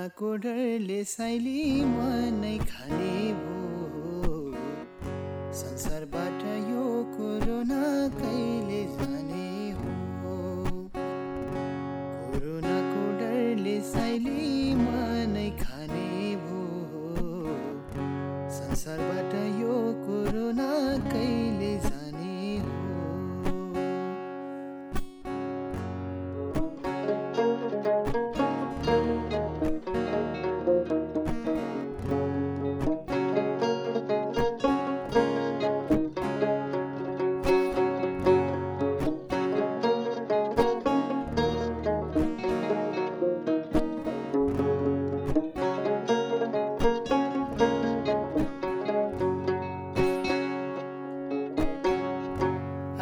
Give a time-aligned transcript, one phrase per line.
[0.00, 3.29] कोरोनाको डरले साइली मनै खाने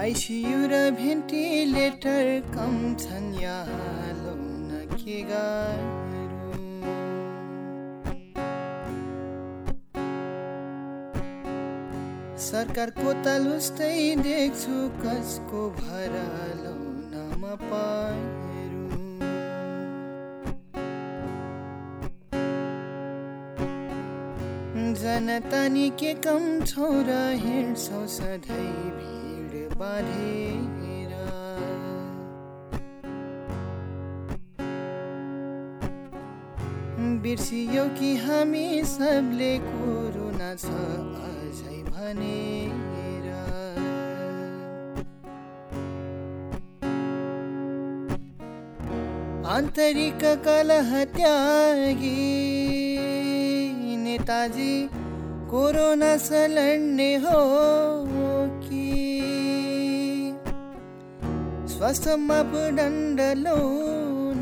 [0.09, 6.61] आइसियु र भेन्टिलेटर कम छन् यहाँ लाउन के गाह्रो
[12.47, 13.91] सरकारको तालुस्तै
[14.23, 16.25] देख्छु कसको भरा
[16.63, 18.89] लाउनमा पारो
[25.05, 29.18] जनता नि के कम छौ र हिँड्छौ सधैँ
[29.79, 31.13] बाँधेर।
[37.23, 40.67] बिर्सियो कि हामी सबले कोरोना छ
[41.23, 43.27] अझै भनेर।
[49.49, 52.17] आन्तरिक कलह त्यागी
[53.99, 54.75] नेताजी
[55.51, 57.39] कोरोना से लड्ने हो।
[61.79, 64.41] स्वास्थ्य मापदण्ड लौन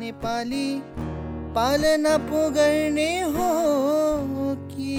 [0.00, 0.68] नेपाली
[1.56, 3.48] पालना पो गर्ने हो
[4.70, 4.96] कि।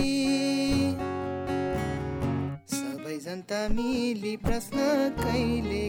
[2.73, 4.77] सबै जनता मिली प्रश्न
[5.23, 5.83] कहिले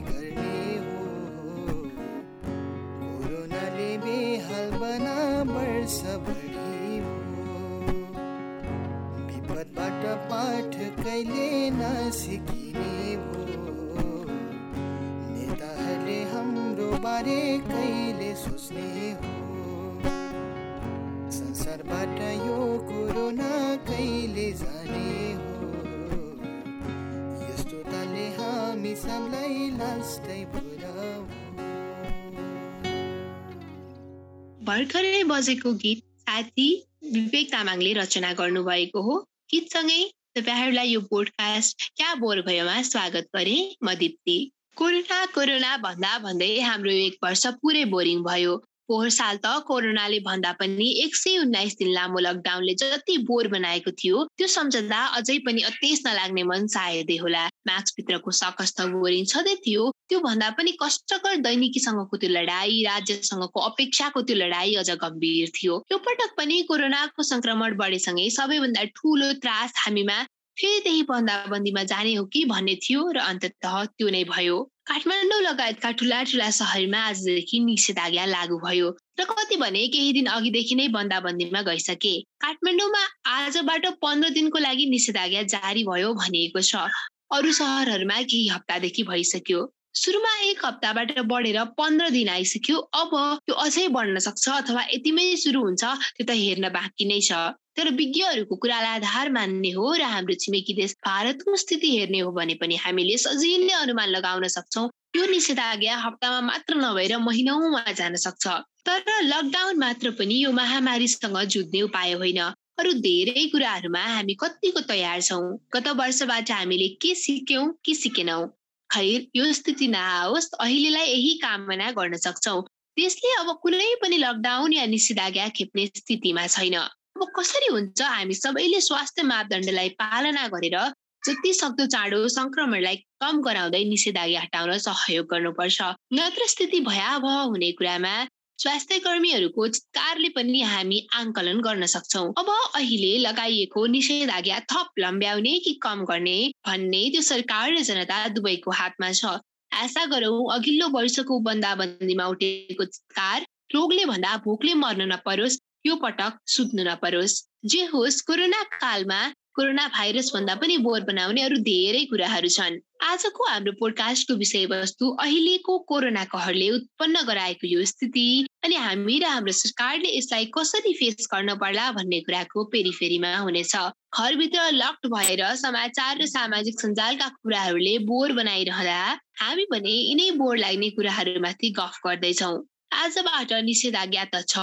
[34.68, 36.64] भर्खरै बजेको गीत साथी
[37.12, 39.14] विवेक तामाङले रचना गर्नुभएको हो।
[39.52, 40.00] गीतसँगै
[40.38, 44.34] तपाईँहरूलाई यो पोडकास्ट क्या बोर भयोमा स्वागत गरे म दिप्ती।
[44.76, 50.52] कोरोना कोरोना भन्दा भन्दै हाम्रो एक वर्ष पुरै बोरिङ भयो। पोहोर साल त कोरोनाले भन्दा
[50.60, 55.62] पनि एक सय उन्नाइस दिन लामो लकडाउनले जति बोर बनाएको थियो त्यो सम्झँदा अझै पनि
[55.70, 62.16] अतेस नलाग्ने मन सायदै होला। मार्क्सभित्रको सकस्थ बोरिङ छँदै थियो त्यो भन्दा पनि कष्टकर दैनिकीसँगको
[62.16, 68.28] त्यो लडाई राज्यसँगको अपेक्षाको त्यो लडाई अझ गम्भीर थियो। यो पटक पनि कोरोनाको संक्रमण बढेसँगै
[68.38, 70.18] सबैभन्दा ठुलो त्रास हामीमा
[70.58, 74.56] फेरि त्यही बन्दाबन्दीमा जाने हो कि भन्ने थियो र अन्ततः त्यो नै भयो।
[74.90, 78.88] काठमाडौँ लगायतका ठुला ठुला सहरमा आजदेखि निषेधाज्ञा लागू भयो
[79.20, 83.02] र कति भने केही दिन अघिदेखि नै बन्दाबन्दीमा गइसके। काठमाडौँमा
[83.36, 86.90] आजबाट पन्ध्र दिनको लागि निषेधाज्ञा जारी भयो भनिएको छ।
[87.38, 89.60] अरू सहरहरूमा केही हप्तादेखि भइसक्यो।
[89.94, 93.10] सुरुमा एक हप्ताबाट बढेर पन्ध्र दिन आइसक्यो। अब
[93.46, 95.84] त्यो अझै बढ्न सक्छ अथवा यतिमै सुरु हुन्छ
[96.16, 97.38] त्यो त हेर्न बाँकी नै छ।
[97.76, 102.54] तर विज्ञहरूको कुरालाई आधार मान्ने हो र हाम्रो छिमेकी देश भारतको स्थिति हेर्ने हो भने
[102.60, 104.86] पनि हामीले सजिलै अनुमान लगाउन सक्छौँ।
[105.16, 108.46] यो निषेधाज्ञा हप्तामा मात्र नभएर महिनौमा जान सक्छ।
[108.86, 109.02] तर
[109.32, 112.40] लकडाउन मात्र पनि यो महामारीसँग जुझ्ने उपाय होइन।
[112.78, 115.42] अरू धेरै कुराहरूमा हामी कतिको तयार छौँ।
[115.74, 118.42] गत वर्षबाट हामीले के सिक्यौँ के सिकेनौँ?
[118.90, 122.62] खैर यो स्थिति नआओस् अहिलेलाई यही कामना गर्न सक्छौँ।
[122.96, 128.80] देशले अब कुनै पनि लकडाउन या निषेधाज्ञा खेप्ने स्थितिमा छैन। अब कसरी हुन्छ हामी सबैले
[128.80, 130.78] स्वास्थ्य मापदण्डलाई पालना गरेर
[131.26, 135.78] जति सक्दो चाँडो संक्रमणलाई कम गराउँदै निषेधाज्ञा हटाउन सहयोग गर्नुपर्छ।
[136.14, 138.14] नत्र स्थिति भयावह हुने कुरामा
[138.58, 145.72] स्वास्थ्य कर्मीहरूको चितकारले पनि हामी आङ्कलन गर्न सक्छौ। अब अहिले लगाइएको निषेधाज्ञा थप लम्ब्याउने कि
[145.82, 149.38] कम गर्ने भन्ने त्यो सरकार र जनता दुवैको हातमा छ।
[149.72, 156.90] आशा गरौँ अघिल्लो वर्षको बन्दाबन्दीमा उठेको चितकार रोगले भन्दा भोकले मर्न नपरोस् यो पटक सुत्नु
[156.90, 159.20] नपरोस्। जे होस् कोरोना कालमा
[159.54, 165.78] कोरोना भाइरस भन्दा पनि बोर बनाउने अरू धेरै कुराहरू छन्। आजको हाम्रो पोडकास्टको विषयवस्तु अहिलेको
[165.90, 168.26] कोरोना कहरले उत्पन्न गराएको यो स्थिति
[168.64, 173.74] अनि हामी र हाम्रो सरकारले यसलाई कसरी फेस गर्न पर्ला भन्ने कुराको पेरिफेरीमा हुनेछ।
[174.14, 179.00] घरभित्र लक्ड भएर समाचार र सामाजिक सञ्जालका कुराहरूले बोर बनाइरहँदा
[179.40, 182.52] हामी भने यिनै बोर लाग्ने कुराहरूमाथि गफ गर्दैछौ।
[182.98, 184.54] आजबाट निषेधाज्ञा त छ।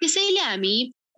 [0.00, 0.74] त्यसैले हामी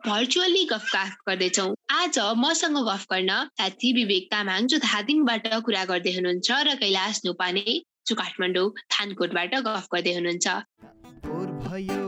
[0.06, 1.66] भर्चुअली गफ गफ गर्दैछौ।
[1.96, 7.66] आज मसँग गफ गर्न साथी विवेक तामाङ जो धादिङबाट कुरा गर्दै हुनुहुन्छ र कैलाश नुपाने
[8.06, 12.01] जो काठमाडौँ थानकोटबाट गफ गर्दै हुनुहुन्छ।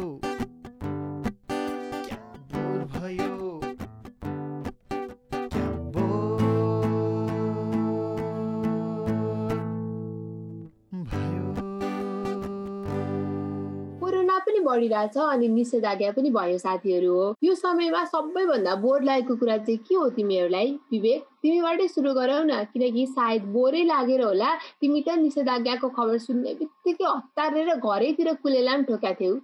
[14.74, 19.94] बढिरहेछ अनि निषेधाज्ञा पनि भयो साथीहरू हो। यो समयमा सबैभन्दा बोर लागेको कुरा चाहिँ के
[19.94, 20.72] हो तिमीहरूलाई?
[20.92, 26.54] विवेक तिमीबाटै सुरु गरौ न किनकि सायद बोरै लागेर होला तिमी त निषेधाज्ञाको खबर सुन्ने
[26.60, 29.34] बित्तिकै हतारेर घरैतिर कुलेला पनि ठोक्या थियौ।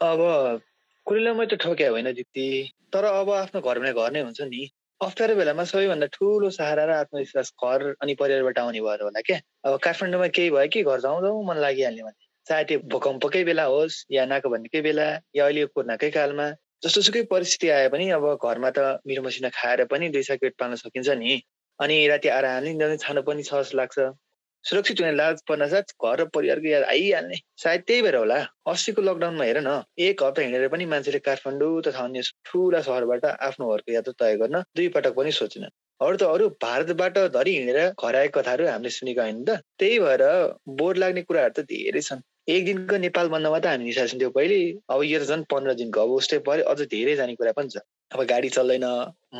[0.00, 0.20] अब
[1.06, 2.48] कुलेला त ठोक्या होइन दिदी
[2.92, 4.62] तर अब आफ्नो घरमा घर नै हुन्छ नि।
[5.00, 9.78] अप्ठ्यारो बेलामा सबैभन्दा ठुलो सहारा र आत्मविश्वास घर अनि परिवारबाट आउने भएर होला क्या। अब
[9.84, 13.96] काठमाडौँमा केही भयो कि घर जाउँ जाउँ मन लागिहाल्ने भने। चाहे त्यो भूकम्पकै बेला होस्
[14.12, 15.06] या नाको भन्नेकै बेला
[15.38, 16.46] या अहिले कोरोनाकै कालमा
[16.84, 20.54] जस्तो सुकै परिस्थिति आए पनि अब घरमा त मिठो मसिना खाएर पनि दुई साग पेट
[20.60, 21.36] पाल्न सकिन्छ नि।
[21.80, 24.06] अनि राति आएर हाल्ने छानु पनि छ जस्तो लाग्छ।
[24.64, 28.38] सुरक्षित हुने लाज पर्न साथ घर र परिवारको याद आइहाल्ने। सायद त्यही भएर होला।
[28.72, 29.76] अस्तिको लकडाउनमा हेर न
[30.08, 34.62] एक हप्ता हिँडेर पनि मान्छेले काठमाडौँ तथा अन्य ठुला सहरबाट आफ्नो घरको यात्रा तय गर्न
[34.76, 35.68] दुई पटक पनि सोचेन
[36.00, 40.22] अरू त अरू भारतबाट धरि हिँडेर घर आएको कथाहरू हामीले सुनेको होइन त। त्यही भएर
[40.78, 45.02] बोर लाग्ने कुराहरू त धेरै छन्। एक दिनको नेपाल बन्दमा त हामी निसाइसक्थ्यौँ पहिले अब
[45.04, 48.22] यो त झन् पन्ध्र दिनको अब उस्तै पऱ्यो। अझ धेरै जाने कुरा पनि छ। अब
[48.32, 48.86] गाडी चल्दैन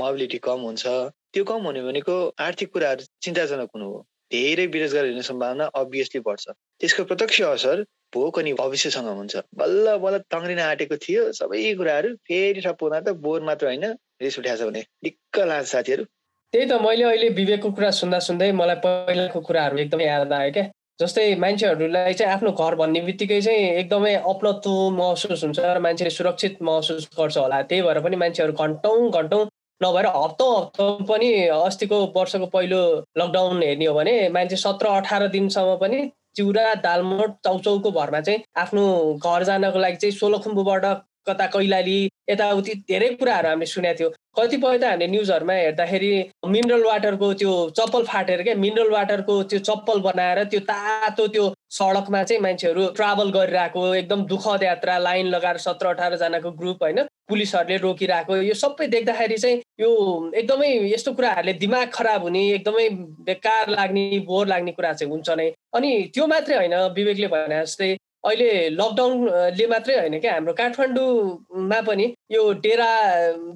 [0.02, 0.84] मोबिलिटी कम हुन्छ।
[1.32, 6.44] त्यो कम हुने भनेको आर्थिक कुराहरू चिन्ताजनक हुनु हो। धेरै बेरोजगार हुने सम्भावना अभियसली बढ्छ।
[6.80, 7.84] त्यसको प्रत्यक्ष असर
[8.14, 13.18] भोक अनि भविष्यसँग हुन्छ। बल्ल बल्ल तङ्ग्रिन आँटेको थियो सबै कुराहरू फेरि ठप्प हुँदा त
[13.26, 13.84] बोर मात्र होइन।
[14.22, 16.04] रिस उठाएको छ भने दिक्क लाग्छ साथीहरू।
[16.54, 20.64] त्यही त मैले अहिले विवेकको कुरा सुन्दा सुन्दै मलाई पहिलाको कुराहरू एकदमै याद आयो क्या।
[21.00, 26.56] जस्तै मान्छेहरूलाई चाहिँ आफ्नो घर भन्ने बित्तिकै चाहिँ एकदमै अपनत्व महसुस हुन्छ र मान्छेले सुरक्षित
[26.68, 29.42] महसुस गर्छ होला। त्यही भएर पनि मान्छेहरू घन्टौँ घन्टौँ
[29.80, 32.80] नभएर हप्तौँ हप्तौँ पनि अस्तिको वर्षको पहिलो
[33.18, 36.00] लकडाउन हेर्ने हो भने मान्छे सत्र अठार दिनसम्म पनि
[36.36, 38.82] चिउरा दालमोट चौचौको भरमा चाहिँ आफ्नो
[39.22, 40.84] घर जानको लागि चाहिँ सोह्रखुम्बुबाट
[41.26, 41.98] कता कैलाली
[42.30, 44.08] यताउति धेरै कुराहरू हामीले सुनेको थियो।
[44.38, 46.10] कतिपय त हामीले न्युजहरूमा हेर्दाखेरि
[46.46, 51.44] मिनरल वाटरको त्यो चप्पल फाटेर क्या मिनरल वाटरको त्यो चप्पल बनाएर त्यो तातो त्यो
[51.78, 57.76] सडकमा चाहिँ मान्छेहरू ट्राभल गरिरहेको एकदम दुःखद यात्रा लाइन लगाएर सत्र अठारजनाको ग्रुप होइन पुलिसहरूले
[57.78, 59.90] रोकिरहेको यो सबै देख्दाखेरि चाहिँ यो
[60.34, 62.88] एकदमै यस्तो कुराहरूले दिमाग खराब हुने एकदमै
[63.26, 67.90] बेकार लाग्ने बोर लाग्ने कुरा चाहिँ हुन्छ नै। अनि त्यो मात्रै होइन विवेकले भने जस्तै
[68.24, 70.32] अहिले लकडाउनले मात्रै होइन क्या?
[70.32, 72.88] हाम्रो काठमाडौँमा पनि यो डेरा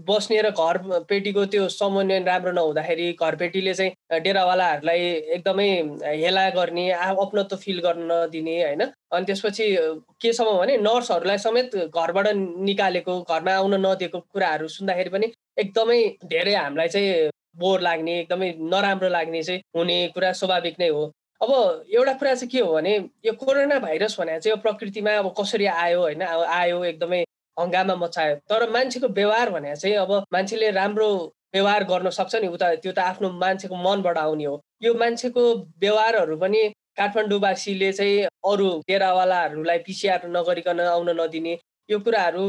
[0.08, 0.76] बस्ने र घर
[1.08, 5.00] पेटीको त्यो समन्वय राम्रो नहुँदाखेरि घरपेटीले चाहिँ डेरावालाहरूलाई
[5.37, 5.68] एकदमै
[6.23, 9.66] हेला गर्ने अपनत्व फिल गर्न नदिने होइन। अनि त्यसपछि
[10.23, 12.26] केसम्म भने नर्सहरूलाई समेत घरबाट
[12.68, 15.26] निकालेको घरमा आउन नदिएको कुराहरू सुन्दाखेरि पनि
[15.59, 16.00] एकदमै
[16.33, 17.28] धेरै हामीलाई चाहिँ
[17.61, 21.04] बोर लाग्ने एकदमै नराम्रो लाग्ने चाहिँ हुने कुरा स्वाभाविक नै हो।
[21.44, 21.52] अब
[21.94, 22.96] एउटा कुरा चाहिँ के हो भने
[23.26, 26.22] यो कोरोना भाइरस भने चाहिँ प्रकृतिमा अब कसरी आयो होइन
[26.58, 27.22] आयो एकदमै
[27.56, 31.08] हङ्गामा मचायो तर मान्छेको व्यवहार भने चाहिँ अब मान्छेले राम्रो
[31.54, 35.42] व्यवहार गर्न सक्छ नि उता त्यो त आफ्नो मान्छेको मनबाट आउने हो। यो मान्छेको
[35.80, 36.62] व्यवहारहरू पनि
[36.98, 41.54] काठमाडौँवासीले चाहिँ अरू डेरावालाहरूलाई पिसिआर नगरिकन आउन नदिने
[41.88, 42.44] यो कुराहरू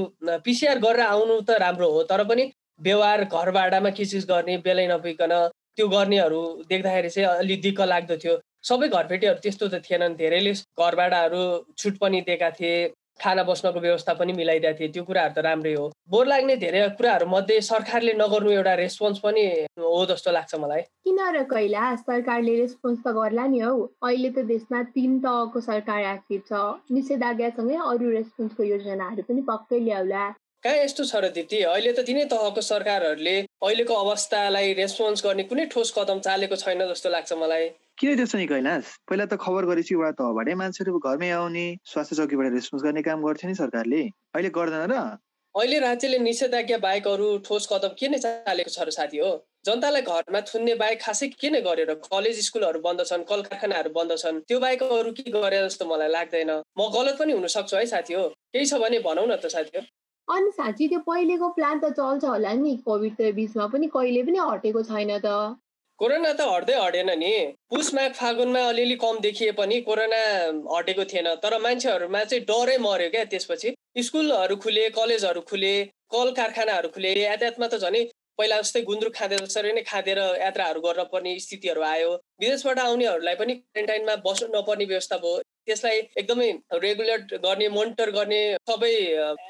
[0.45, 2.49] पिसिआर गरेर आउनु त राम्रो हो तर पनि
[2.87, 5.33] व्यवहार घरबाडामा के चिज गर्ने बेलै नपुगिकन
[5.77, 8.35] त्यो गर्नेहरू देख्दाखेरि चाहिँ अलिक दिक्क लाग्दो थियो।
[8.65, 11.41] सबै घरपेटीहरू त्यस्तो त थिएनन् धेरैले घरबाडाहरू
[11.77, 12.77] छुट पनि दिएका थिए
[13.21, 17.25] खाना बस्नको व्यवस्था पनि मिलाइदिएको थिए त्यो कुराहरू त राम्रै हो। बोर लाग्ने धेरै कुराहरू
[17.31, 19.43] मध्ये सरकारले नगर्नु एउटा रेस्पोन्स पनि
[19.79, 24.43] हो जस्तो लाग्छ मलाई। किन र कैला सरकारले रेस्पोन्स त गर्ला नि हौ। अहिले त
[24.51, 26.51] देशमा तिन तहको सरकार एक्टिभ छ।
[26.91, 30.25] निषेधाज्ञासँगै अरू रेस्पोन्सको योजनाहरू पनि पक्कै ल्याउला।
[30.65, 33.33] कहाँ यस्तो छ र दिदी अहिले त तिनै तहको सरकारहरूले
[33.65, 37.67] अहिलेको अवस्थालाई रेस्पोन्स गर्ने कुनै ठोस कदम चालेको छैन जस्तो लाग्छ मलाई।
[38.01, 38.85] किन त्यस्तो नि कैलाश?
[39.05, 43.49] पहिला त खबर गरेपछि एउटा तहबाटै मान्छेहरू घरमै आउने स्वास्थ्य चौकीबाट रेस्पोन्स गर्ने काम गर्थ्यो
[43.49, 44.01] नि सरकारले।
[44.33, 45.21] अहिले गर्दैन र।
[45.55, 49.29] अहिले राज्यले निषेधाज्ञा बाहेक अरू ठोस कदम के नै चालेको छ र साथी हो?
[49.69, 54.17] जनतालाई घरमा थुन्ने बाहेक खासै के नै गरेर कलेज स्कुलहरू बन्द छन् कल कारखानाहरू बन्द
[54.23, 57.85] छन् त्यो बाहेक अरू के गरे जस्तो मलाई लाग्दैन। म गलत पनि हुन सक्छु है
[57.93, 59.85] साथी हो। केही छ भने भनौ न त साथी हो।
[60.27, 64.81] अनि साँच्ची त्यो पहिलेको प्लान त चल्छ होला नि। कोभिड बिचमा पनि कहिले पनि हटेको
[64.83, 65.33] छैन त।
[65.99, 67.33] कोरोना त हट्दै हटेन नि।
[67.69, 70.21] पुस माघ फागुनमा अलिअलि कम देखिए पनि कोरोना
[70.73, 75.73] हटेको थिएन। तर मान्छेहरूमा चाहिँ डरै मऱ्यो क्या त्यसपछि। स्कुलहरू खुले कलेजहरू खुले
[76.11, 78.03] कल कारखानाहरू खुले यातायातमा त झनै
[78.37, 82.09] पहिला जस्तै गुन्द्रुक खाँदै जसरी नै खाँदेर यात्राहरू गर्न पर्ने स्थितिहरू आयो।
[82.41, 86.49] विदेशबाट आउनेहरूलाई पनि क्वारेन्टाइनमा बस्नु नपर्ने व्यवस्था भयो। त्यसलाई एकदमै
[86.83, 88.93] रेगुलेट गर्ने मोनिटर गर्ने सबै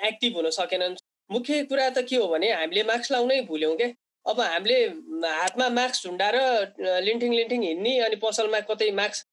[0.10, 0.96] एक्टिभ हुन सकेनन्।
[1.30, 3.94] मुख्य कुरा त के हो भने हामीले मास्क लाउनै भुल्यौँ क्या
[4.26, 4.78] अब हामीले
[5.40, 6.38] हातमा मास्क झुन्डाएर
[7.08, 9.26] लिन्टिङ लिन्टिङ हिँड्ने अनि पसलमा कतै मास्क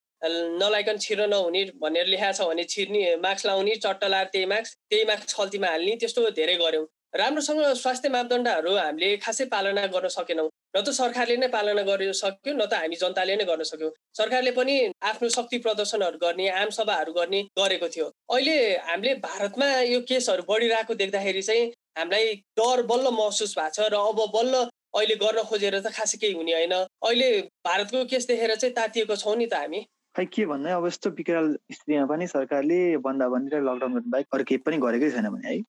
[0.61, 5.05] नलाइकन छिर्न नहुने भनेर लेखाएको छ भने छिर्ने मास्क लाउने चट्ट लाएर त्यही मास्क त्यही
[5.09, 10.81] मास्क खल्तीमा हाल्ने त्यस्तो धेरै गऱ्यौँ। राम्रोसँग स्वास्थ्य मापदण्डहरू हामीले खासै पालना गर्न सकेनौँ। न
[10.81, 14.75] त सरकारले नै पालना गर्न सक्यो न त हामी जनताले नै गर्न सक्यौँ। सरकारले पनि
[15.05, 18.57] आफ्नो शक्ति प्रदर्शनहरू गर्ने आम सभाहरू गर्ने गरेको थियो। अहिले
[18.89, 21.65] हामीले भारतमा यो केसहरू बढिरहेको देख्दाखेरि चाहिँ
[21.97, 24.63] हामीलाई डर बल्ल महसुस भएको छ र अब बल्ल
[24.97, 27.29] अहिले गर्न खोजेर त खासै केही हुने होइन। अहिले
[27.61, 31.47] भारतको केस देखेर चाहिँ तातिएको छौँ नि त हामी। खै के भन्ने अब यस्तो विकराल
[31.73, 35.61] स्थितिमा पनि सरकारले बन्दाबन्दी र लकडाउन गर्नु बाहेक अरू केही पनि गरेकै छैन भने है।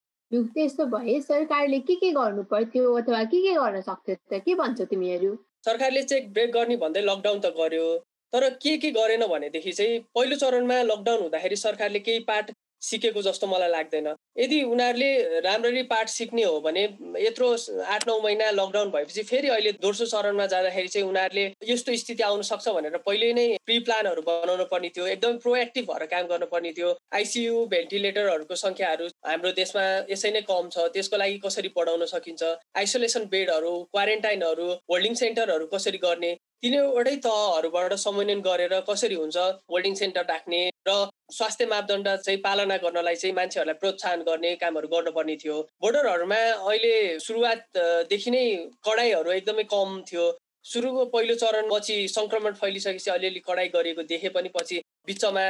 [0.42, 4.82] त्यस्तो भए सरकारले के के गर्नु पर्थ्यो अथवा के के गर्न सक्थ्यो त के भन्छ
[4.82, 5.36] तिमीहरू?
[5.64, 7.86] सरकारले चेक ब्रेक गर्ने भन्दै लकडाउन त गर्यो
[8.32, 12.50] तर के के गरेन भनेदेखि चाहिँ पहिलो चरणमा लकडाउन हुँदाखेरि सरकारले केही पार्ट
[12.84, 16.82] सिकेको जस्तो मलाई लाग्दैन। यदि उनीहरूले राम्ररी पाठ सिक्ने हो भने
[17.24, 17.50] यत्रो
[17.94, 22.42] आठ नौ महिना लकडाउन भएपछि फेरि अहिले दोस्रो चरणमा जाँदाखेरि चाहिँ उनीहरूले यस्तो स्थिति आउन
[22.50, 26.90] सक्छ भनेर पहिले नै प्रि प्लानहरू बनाउनु पर्ने थियो एकदमै प्रोएक्टिभ भएर काम गर्नुपर्ने थियो।
[27.14, 32.42] आइसियु भेन्टिलेटरहरूको सङ्ख्याहरू हाम्रो देशमा यसै नै कम छ त्यसको लागि कसरी बढाउन सकिन्छ?
[32.82, 36.34] आइसोलेसन बेडहरू क्वारेन्टाइनहरू होल्डिङ सेन्टरहरू कसरी गर्ने?
[36.62, 39.36] तिनवटै तहहरूबाट समन्वयन गरेर कसरी हुन्छ?
[39.70, 40.94] होल्डिङ सेन्टर राख्ने र
[41.32, 48.30] स्वास्थ्य मापदण्ड चाहिँ पालना गर्नलाई चाहिँ मान्छेहरूलाई प्रोत्साहन गर्ने कामहरू गर्नुपर्ने थियो। बोर्डरहरूमा अहिले सुरुवातदेखि
[48.30, 48.44] नै
[48.84, 50.24] कडाइहरू एकदमै कम थियो।
[50.64, 55.44] सुरुको पहिलो चरण पछि सङ्क्रमण फैलिसकेपछि अलिअलि कडाइ गरिएको देखे पनि पछि बिचमा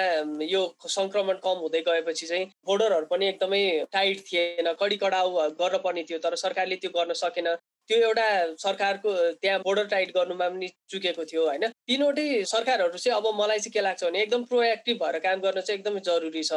[0.51, 6.19] यो सङ्क्रमण कम हुँदै गएपछि चाहिँ बोर्डरहरू पनि एकदमै टाइट थिएन कडी कडाउ गर्नुपर्ने थियो
[6.19, 7.49] तर सरकारले त्यो गर्न सकेन।
[7.91, 9.11] त्यो एउटा सरकारको
[9.43, 11.67] त्यहाँ बोर्डर टाइट गर्नुमा पनि चुकेको थियो होइन?
[11.89, 15.79] तिनवटै सरकारहरू चाहिँ अब मलाई चाहिँ के लाग्छ भने एकदम प्रोएक्टिभ भएर काम गर्न चाहिँ
[15.79, 16.53] एकदमै जरुरी छ।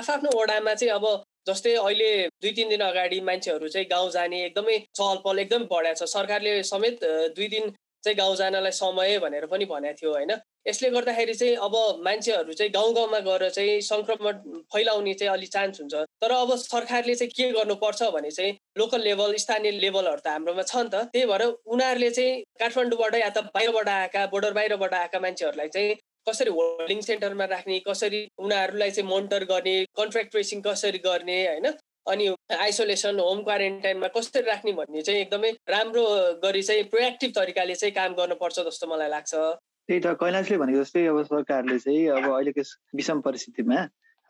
[0.00, 1.06] आफ्नो वडामा चाहिँ अब
[1.48, 2.10] जस्तै अहिले
[2.42, 6.62] दुई तिन दिन अगाडि मान्छेहरू चाहिँ गाउँ जाने एकदमै चहल पहल एकदमै बढाएको छ। सरकारले
[6.70, 7.04] समेत
[7.36, 7.72] दुई दिन
[8.06, 10.32] चाहिँ गाउँ जानलाई समय भनेर पनि भनेको थियो होइन?
[10.68, 15.80] यसले गर्दाखेरि चाहिँ अब मान्छेहरू चाहिँ गाउँ गाउँमा गएर चाहिँ सङ्क्रमण फैलाउने चाहिँ अलिक चान्स
[15.80, 20.62] हुन्छ। तर अब सरकारले चाहिँ के गर्नुपर्छ भने चाहिँ लोकल लेभल स्थानीय लेभलहरू त हाम्रोमा
[20.62, 25.20] छ नि त। त्यही भएर उनीहरूले चाहिँ काठमाडौँबाट या त बाहिरबाट आएका बोर्डर बाहिरबाट आएका
[25.20, 25.96] मान्छेहरूलाई चाहिँ
[26.28, 31.66] कसरी होल्डिङ सेन्टरमा राख्ने कसरी उनीहरूलाई चाहिँ मोनिटर गर्ने कन्ट्र्याक्ट ट्रेसिङ कसरी गर्ने होइन?
[32.06, 32.26] अनि
[32.58, 36.04] आइसोलेसन होम क्वारेन्टाइनमा कसरी राख्ने भन्ने चाहिँ एकदमै राम्रो
[36.42, 41.06] गरी चाहिँ प्रोएक्टिभ तरिकाले चाहिँ काम गर्नुपर्छ जस्तो मलाई लाग्छ। त्यही त कैलाशले भनेको जस्तै
[41.06, 42.62] अब सरकारले चाहिँ अब अहिलेको
[42.96, 43.78] विषम परिस्थितिमा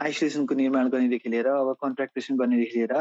[0.00, 2.95] आइसोलेसनको निर्माण गर्नेदेखि लिएर अब कन्ट्राक्टेसन गर्नेदेखि लिएर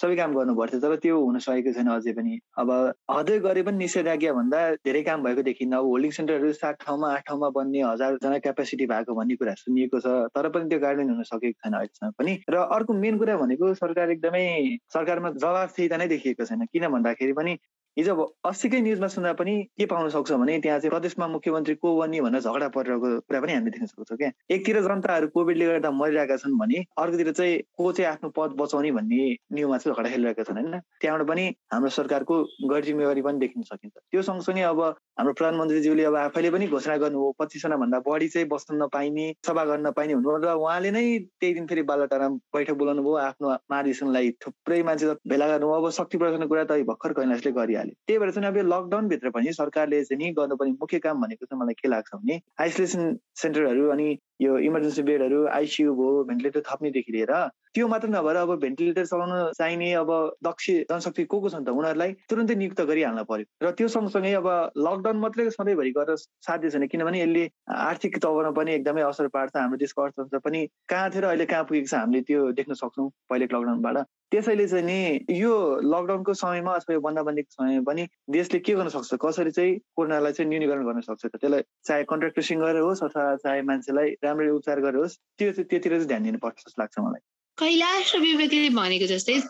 [0.00, 2.70] सबै काम गर्नु पर्थ्यो तर त्यो हुन सकेको छैन अझै पनि। अब
[3.10, 7.26] हदै गरे पनि निषेधाज्ञा भन्दा धेरै काम भएको देखिन्न। अब होल्डिङ सेन्टरहरू सात ठाउँमा आठ
[7.28, 11.58] ठाउँमा बन्ने हजारजना क्यापेसिटी भएको भन्ने कुरा सुनिएको छ तर पनि त्यो गार्डन हुन सकेको
[11.64, 14.46] छैन अहिलेसम्म पनि। र अर्को मेन कुरा भनेको सरकार एकदमै
[14.94, 17.56] सरकारमा जवाबदेहिता नै देखिएको छैन। किन भन्दाखेरि पनि
[17.98, 18.14] हिजो
[18.46, 22.40] अस्तिकै न्युजमा सुन्दा पनि के पाउन सक्छौँ भने त्यहाँ चाहिँ प्रदेशमा मुख्यमन्त्री को बन्ने भनेर
[22.40, 24.30] झगडा परिरहेको कुरा पनि हामीले देख्न सक्छौँ क्या?
[24.50, 29.20] एकतिर जनताहरू कोभिडले गर्दा मरिरहेका छन् भने अर्कोतिर चाहिँ को चाहिँ आफ्नो पद बचाउने भन्ने
[29.52, 30.78] नियममा चाहिँ झगडा खेलिरहेका छन् होइन?
[31.00, 32.34] त्यहाँबाट पनि हाम्रो सरकारको
[32.70, 34.80] गैर जिम्मेवारी पनि देखिन सकिन्छ। त्यो सँगसँगै अब
[35.20, 39.64] हाम्रो प्रधानमन्त्रीज्यूले अब आफैले पनि घोषणा गर्नु हो पच्चिसजना भन्दा बढी चाहिँ बस्न नपाइने सभा
[39.70, 41.02] गर्न नपाइने हुनु र उहाँले नै
[41.40, 46.18] त्यही दिन फेरि बालटारा बैठक बोलाउनु भयो आफ्नो महाधिवेशनलाई थुप्रै मान्छे भेला गर्नु अब शक्ति
[46.24, 50.24] प्रदर्शनको कुरा त भर्खर कैलाशले गरिहाल्यो। त्यही भएर चाहिँ अब यो लकडाउनभित्र पनि सरकारले चाहिँ
[50.24, 54.08] नि गर्नुपर्ने मुख्य काम भनेको चाहिँ मलाई के लाग्छ भने आइसोलेसन सेन्टरहरू अनि
[54.40, 57.32] यो इमर्जेन्सी बेडहरू आइसियु भयो भेन्टिलेटर थप्नेदेखि लिएर
[57.74, 60.10] त्यो मात्र नभएर अब भेन्टिलेटर चलाउन चाहिने अब
[60.44, 61.68] दक्ष जनशक्ति को को छन् त?
[61.70, 66.16] उनीहरूलाई तुरन्तै नियुक्त गरिहाल्न पर्यो। र त्यो सँगसँगै अब लकडाउन मात्रै सधैँभरि गरेर
[66.46, 71.10] साध्य छैन। किनभने यसले आर्थिक तवरमा पनि एकदमै असर पार्छ। हाम्रो देशको अर्थतन्त्र पनि कहाँ
[71.10, 73.96] थियो र अहिले कहाँ पुगेको छ हामीले त्यो देख्न सक्छौँ पहिलेको लकडाउनबाट
[74.32, 74.98] त्यसैले चाहिँ नि
[75.38, 79.14] यो लकडाउनको समयमा अथवा यो बन्दाबन्दीको समयमा पनि देशले के गर्न सक्छ?
[79.14, 81.36] कसरी चाहिँ कोरोनालाई चाहिँ न्यूनीकरण गर्न सक्छ त?
[81.36, 85.68] त्यसलाई चाहे कन्ट्राक्ट ट्रेसिङ गरेर होस् अथवा चाहे मान्छेलाई राम्ररी उपचार गरेर होस् त्यो चाहिँ
[85.70, 87.22] त्यतिर चाहिँ ध्यान दिनुपर्छ जस्तो लाग्छ मलाई।
[87.58, 89.40] कैलाश विवेकले भनेको जस्तै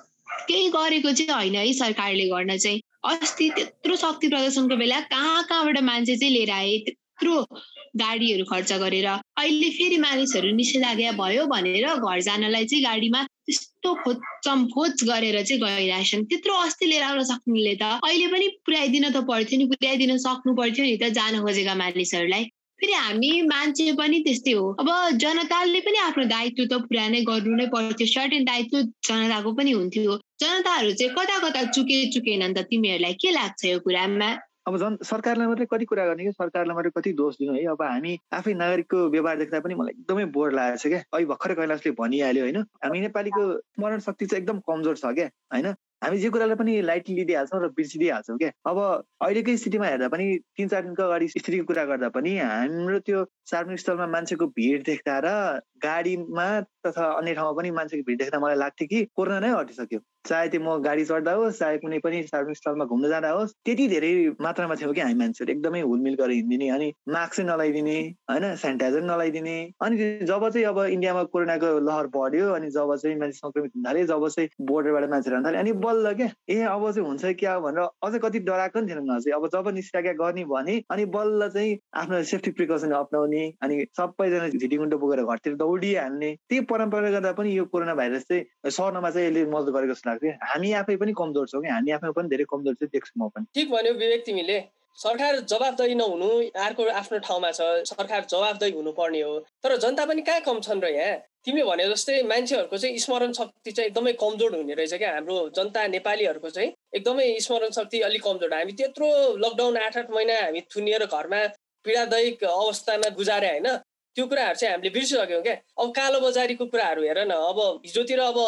[0.48, 5.78] केही गरेको चाहिँ होइन है सरकारले गर्न चाहिँ। अस्ति त्यत्रो शक्ति प्रदर्शनको बेला कहाँ कहाँबाट
[5.82, 6.72] मान्छे चाहिँ लिएर आए?
[7.20, 7.60] त्यत्रो
[8.00, 14.64] गाडीहरू खर्च गरेर अहिले फेरि मानिसहरू निषेधाज्ञा भयो भनेर घर जानलाई चाहिँ गाडीमा त्यस्तो खोचम
[14.74, 19.58] खोच गरेर चाहिँ गइरहेछन्। त्यत्रो अस्ति लिएर आउन सक्नेले त। अहिले पनि पुर्याइदिन त पर्थ्यो
[19.60, 22.44] नि पुर्याइदिन सक्नु पर्थ्यो नि त जान खोजेका मानिसहरूलाई।
[22.80, 24.88] फेरि हामी मान्छे पनि त्यस्तै हो। अब
[25.20, 28.76] जनताले पनि आफ्नो दायित्व त पुरा नै गर्नु नै पर्थ्यो। सर्टेन दायित्व
[29.08, 33.14] जनताको पनि हुन्थ्यो। जनताहरू चाहिँ कता कता चुके चुकेनन् त तिमीहरूलाई?
[33.20, 34.30] के लाग्छ यो कुरामा?
[34.70, 36.32] अब झन् सरकारलाई मात्रै कति कुरा गर्ने कि?
[36.32, 37.54] सरकारलाई मात्रै कति दोष दिनु?
[37.54, 41.26] है अब हामी आफै नागरिकको व्यवहार देख्दा पनि मलाई एकदमै बोर लागेको छ क्या। अहिले
[41.26, 42.58] भर्खरै कैलाशले भनिहाल्यो होइन?
[42.84, 45.66] हामी नेपालीको स्मरण शक्ति चाहिँ एकदम कमजोर छ क्या होइन?
[46.04, 48.78] हामी जे कुरालाई पनि लाइटली लिइदिइहाल्छौँ र बिर्सिदिइहाल्छौँ क्या। अब
[49.26, 53.80] अहिलेकै स्थितिमा हेर्दा पनि तिन चार दिनको अगाडि स्थितिको कुरा गर्दा पनि हाम्रो त्यो सार्वजनिक
[53.80, 55.34] स्थलमा मान्छेको भिड देख्दा र
[55.82, 56.48] गाडीमा
[56.86, 60.60] तथा अन्य ठाउँमा पनि मान्छेको भिड देख्दा मलाई लाग्थ्यो कि कोरोना नै हटिसक्यो चाहे त्यो
[60.60, 64.10] म गाडी चढ्दा होस् चाहे कुनै पनि सार्वजनिक स्थलमा घुम्न जाँदा होस् त्यति धेरै
[64.40, 67.96] मात्रामा थियो कि हामी मान्छेहरू एकदमै हुलमिल गरेर हिँडिदिने अनि मास्क चाहिँ नलाइदिने
[68.30, 73.38] होइन सेनिटाइजर नलाइदिने। अनि जब चाहिँ अब इन्डियामा कोरोनाको लहर बढ्यो अनि जब चाहिँ मान्छे
[73.38, 77.06] सङ्क्रमित हुन थाल्यो जब चाहिँ बोर्डरबाट मान्छेहरू आउन थाल्यो अनि बल्ल क्या ए अब चाहिँ
[77.08, 81.04] हुन्छ क्या भनेर अझै कति डराएको नि थिएन चाहिँ अब जब निस्किराख्या गर्ने भने अनि
[81.10, 87.32] बल्ल चाहिँ आफ्नो सेफ्टी प्रिकसन अप्नाउने अनि सबैजना झिटिकुन्डो बोकेर घरतिर दौडिहाल्ने त्यही परम्परा गर्दा
[87.38, 91.12] पनि यो कोरोना भाइरस चाहिँ सर्नमा चाहिँ यसले मद्दत गरेको जस्तो लाग्थ्यो। हामी आफै पनि
[91.14, 91.68] कमजोर छौँ कि?
[91.68, 94.58] हामी आफै पनि धेरै कमजोर चाहिँ देख्छु म पनि। ठिक भन्यो विवेक तिमीले।
[94.98, 96.28] सरकार जवाबदही नहुनु
[96.60, 100.90] अर्को आफ्नो ठाउँमा छ। सरकार जवाबदही हुनुपर्ने हो। तर जनता पनि कहाँ कम छन् र
[100.90, 101.16] यहाँ?
[101.46, 105.86] तिमीले भने जस्तै मान्छेहरूको चाहिँ स्मरण शक्ति चाहिँ एकदमै कमजोर हुने रहेछ क्या। हाम्रो जनता
[105.94, 109.08] नेपालीहरूको चाहिँ एकदमै स्मरण शक्ति अलिक कमजोर। हामी त्यत्रो
[109.44, 111.40] लकडाउन आठ आठ महिना हामी थुनिएर घरमा
[111.84, 113.68] पीडादायक अवस्थामा गुजारे होइन?
[114.16, 118.38] त्यो कुराहरू चाहिँ हामीले बिर्सिसक्यौँ क्या। अब कालो बजारीको कुराहरू हेर न अब हिजोतिर अब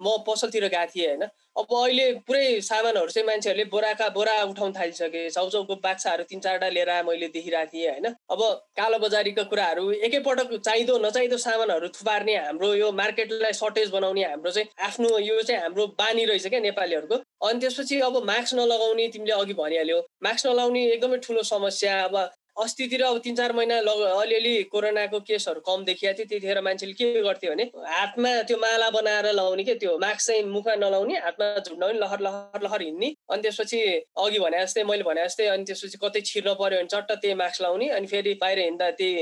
[0.00, 1.22] म पसलतिर गएको थिएँ होइन।
[1.60, 6.92] अब अहिले पुरै सामानहरू चाहिँ मान्छेहरूले बोराका बोरा उठाउन थालिसके छाउछाउको बाक्साहरू तिन चारवटा लिएर
[7.04, 8.40] मैले देखिरहेको थिएँ होइन। अब
[8.80, 14.68] कालो बजारीको कुराहरू एकैपटक चाहिँदो नचाहिँदो सामानहरू थुपार्ने हाम्रो यो मार्केटलाई सर्टेज बनाउने हाम्रो चाहिँ
[14.88, 19.54] आफ्नो यो चाहिँ हाम्रो बानी रहेछ क्या नेपालीहरूको। अनि त्यसपछि अब मास्क नलगाउने तिमीले अघि
[19.60, 22.16] भनिहाल्यो मास्क नलाउने एकदमै ठुलो समस्या। अब
[22.62, 27.22] अस्तितिर अब तिन चार महिना लग अलिअलि कोरोनाको केसहरू कम देखिएको थियो त्यतिखेर मान्छेले के
[27.22, 31.98] गर्थ्यो भने हातमा त्यो माला बनाएर लगाउने क्या त्यो मास्क चाहिँ मुखमा नलाउने हातमा झुन्डाउने
[32.00, 33.80] लहर लहर लहर हिँड्ने। अनि त्यसपछि
[34.24, 37.62] अघि भने जस्तै मैले भने जस्तै अनि त्यसपछि कतै छिर्न पर्यो भने चट्ट त्यही मास्क
[37.62, 39.14] लाउने अनि फेरि बाहिर हिँड्दा त्यही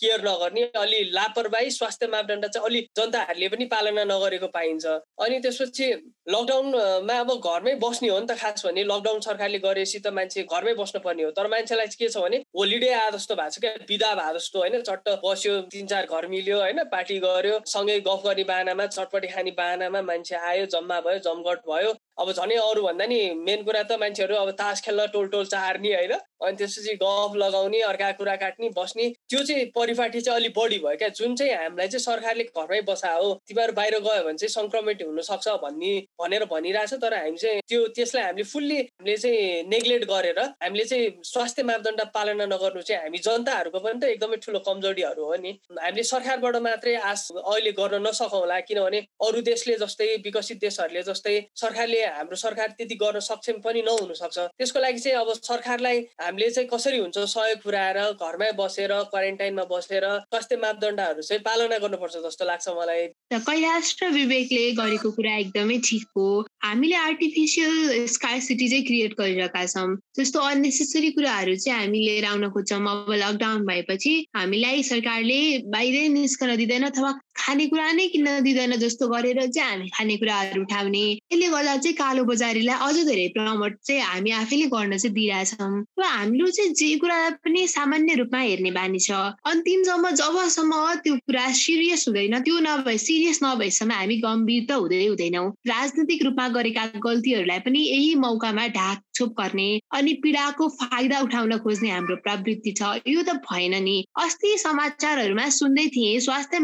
[0.00, 4.86] केयर नगर्ने अलि लापरवाही स्वास्थ्य मापदण्ड चाहिँ अलि जनताहरूले पनि पालना नगरेको पाइन्छ।
[5.22, 5.86] अनि त्यसपछि
[6.34, 10.74] लकडाउनमा अब घरमै बस्ने हो नि त खास भने लकडाउन सरकारले गरेपछि त मान्छे घरमै
[10.82, 14.32] बस्नुपर्ने हो। तर मान्छेलाई के छ भने होलिडे आए जस्तो भएको छ क्या बिदा भए
[14.34, 14.80] जस्तो होइन?
[14.82, 16.82] चट्ट बस्यो तिन चार घर मिल्यो होइन?
[16.92, 21.92] पार्टी गर्यो सँगै गफ गर्ने बाहनामा चटपटी खाने बाहनामा मान्छे आयो जम्मा भयो जमघट भयो।
[22.18, 25.94] अब झनै अरू भन्दा नि मेन कुरा त मान्छेहरू अब तास खेल्न टोल टोल चार्ने
[25.94, 30.78] होइन। अनि त्यसपछि गफ लगाउने अर्का कुरा काट्ने बस्ने। त्यो चाहिँ परिपाटी चाहिँ अलिक बढी
[30.78, 34.52] भयो क्या। जुन चाहिँ हामीलाई चाहिँ सरकारले घरमै बसा हो तिमीहरू बाहिर गयो भने चाहिँ
[34.52, 40.04] सङ्क्रमित हुनसक्छ भन्ने भनेर भनिरहेछ। तर हामी चाहिँ त्यो त्यसलाई हामीले फुल्ली हामीले चाहिँ नेग्लेक्ट
[40.10, 45.24] गरेर हामीले चाहिँ स्वास्थ्य मापदण्ड पालना नगर्नु चाहिँ हामी जनताहरूको पनि त एकदमै ठुलो कमजोरीहरू
[45.24, 51.02] हो नि। हामीले सरकारबाट मात्रै आश अहिले गर्न नसकौँला। किनभने अरू देशले जस्तै विकसित देशहरूले
[51.02, 55.98] जस्तै सरकारले हाम्रो सरकार त्यति गर्न सक्षम पनि नहुन सक्छ त्यसको लागि चाहिँ अब सरकारलाई
[56.20, 62.16] हामीले चाहिँ कसरी हुन्छ सहयोग पुऱ्याएर घरमै बसेर क्वारेन्टाइनमा बसेर स्वास्थ्य मापदण्डहरू चाहिँ पालना गर्नुपर्छ
[62.26, 66.26] जस्तो लाग्छ मलाई। कैलाश र विवेकले गरेको कुरा एकदमै ठिक हो।
[66.64, 72.80] हामीले आर्टिफिसियल स्काइसिटी चाहिँ क्रिएट गरिरहेका छौँ। जस्तो अननेसेसरी कुराहरू चाहिँ हामी लिएर आउन खोज्छौँ।
[72.86, 75.40] अब लकडाउन भएपछि हामीलाई सरकारले
[75.74, 81.48] बाहिरै निस्कन दिँदैन अथवा खानेकुरा नै किन्न दिँदैन जस्तो गरेर चाहिँ हामी खानेकुराहरू उठाउने। यसले
[81.48, 86.50] गर्दा चाहिँ कालो बजारीलाई अझ धेरै प्रमोट चाहिँ हामी आफैले गर्न चाहिँ दिइरहेछौँ। र हाम्रो
[86.56, 89.10] चाहिँ जे कुरा पनि सामान्य रूपमा हेर्ने बानी छ
[89.46, 90.72] अन्तिमसम्म जबसम्म
[91.04, 96.48] त्यो कुरा सिरियस हुँदैन त्यो नभए सिरियस नभएसम्म हामी गम्भीर त हुँदै हुँदैनौँ। राजनीतिक रूपमा
[96.56, 102.82] गरेका गल्तीहरूलाई पनि यही मौकामा ढाकछोप गर्ने अनि पीडाको फाइदा उठाउन खोज्ने हाम्रो प्रवृत्ति छ।
[103.06, 106.58] यो त भएन नि। अस्ति समाचारहरूमा सुन्दै थिएँ स्वास्थ्य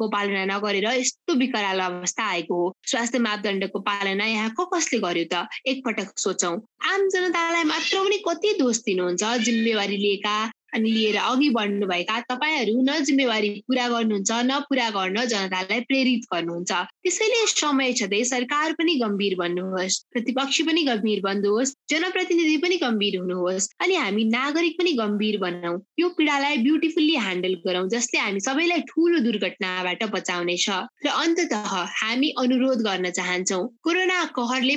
[0.00, 5.24] मापदण्डको पालना नगरेर यस्तो विकराल अवस्था आएको हो। स्वास्थ्य मापदण्डको पालना यहाँ को कसले गर्यो
[5.32, 5.48] त?
[5.66, 6.56] एकपटक सोचौँ।
[6.88, 9.24] आम जनतालाई मात्र पनि कति दोष दिनुहुन्छ?
[9.44, 10.36] जिम्मेवारी लिएका
[10.74, 16.72] अनि लिएर अघि बढ्नुभएका तपाईँहरू न जिम्मेवारी पुरा गर्नुहुन्छ न पुरा गर्न जनतालाई प्रेरित गर्नुहुन्छ।
[17.02, 23.68] त्यसैले समय छँदै सरकार पनि गम्भीर बन्नुहोस् प्रतिपक्ष पनि गम्भीर बन्नुहोस् जनप्रतिनिधि पनि गम्भीर हुनुहोस्
[23.80, 29.18] अनि हामी नागरिक पनि गम्भीर बनाऊ। यो पीडालाई ब्युटिफुल्ली ह्यान्डल गरौँ जसले हामी सबैलाई ठुलो
[29.20, 30.68] दुर्घटनाबाट बचाउनेछ।
[31.04, 31.52] र अन्तत
[32.00, 34.76] हामी अनुरोध गर्न चाहन्छौ कोरोना कहरले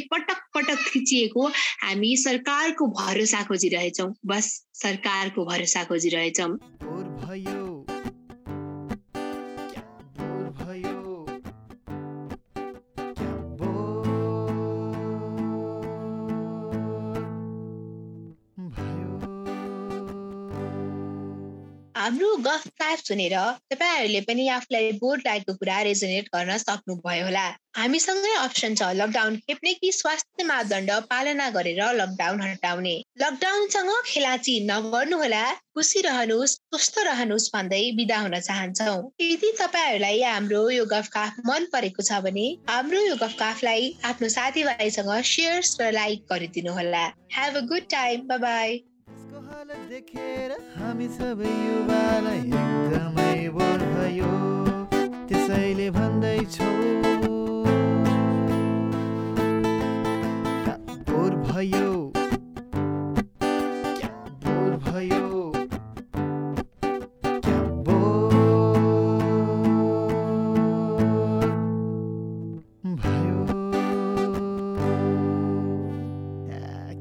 [0.56, 1.48] पटक खिचिएको
[1.84, 6.93] हामी सरकारको भरोसा खोजिरहेछौँ। बस सरकारको भरोसा खोजिरहेछौँ।
[22.04, 23.34] हाम्रो गफ क्लास सुनेर
[23.72, 27.44] तपाईँहरूले पनि आफूलाई बोर लागेको कुरा रेजोनेट गर्न सक्नुभयो होला।
[27.80, 35.44] हामीसँगै अप्सन छ लकडाउन खेप्ने कि स्वास्थ्य मापदण्ड पालना गरेर लकडाउन हटाउने। लकडाउनसँग खेलाची नगर्नुहोला
[35.72, 42.04] खुसी रहनुहोस् स्वस्थ रहनुहोस् भन्दै बिदा हुन चाहन्छौ। यदि तपाईँहरूलाई हाम्रो यो गफकाफ मन परेको
[42.04, 47.06] छ भने हाम्रो यो गफकाफलाई आफ्नो साथीभाइसँग सेयर्स र लाइक गरिदिनु होला।
[47.38, 48.84] Have a good time bye
[49.42, 54.32] हालत देखेर हामी सबै युवालाई एकदमै बोर भयो
[55.30, 56.72] त्यसैले भन्दैछौ।
[61.10, 61.92] बोर भयो?
[64.46, 65.26] बोर भयो?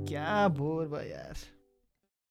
[0.09, 1.37] क्या बोर भयो यार?